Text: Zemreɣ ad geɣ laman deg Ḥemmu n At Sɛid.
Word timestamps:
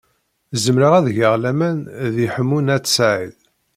Zemreɣ 0.63 0.93
ad 0.99 1.07
geɣ 1.17 1.33
laman 1.41 1.77
deg 2.13 2.29
Ḥemmu 2.35 2.59
n 2.61 2.73
At 2.75 2.85
Sɛid. 2.95 3.31